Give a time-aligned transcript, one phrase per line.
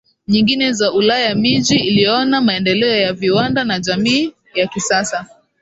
[0.27, 5.25] nyingine za Ulaya Miji iliona maendeleo ya viwanda na jamii ya kisasa